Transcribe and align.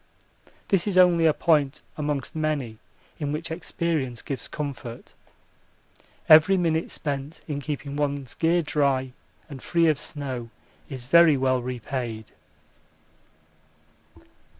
This 0.69 0.87
is 0.87 0.97
only 0.97 1.27
a 1.27 1.31
point 1.33 1.83
amongst 1.95 2.35
many 2.35 2.79
in 3.19 3.31
which 3.31 3.51
experience 3.51 4.23
gives 4.23 4.47
comfort. 4.47 5.13
Every 6.27 6.57
minute 6.57 6.89
spent 6.89 7.41
in 7.47 7.61
keeping 7.61 7.95
one's 7.95 8.33
gear 8.33 8.63
dry 8.63 9.11
and 9.47 9.61
free 9.61 9.85
of 9.89 9.99
snow 9.99 10.49
is 10.89 11.05
very 11.05 11.37
well 11.37 11.61
repaid. 11.61 12.25